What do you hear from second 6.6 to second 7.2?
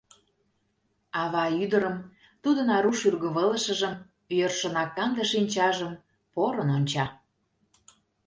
онча.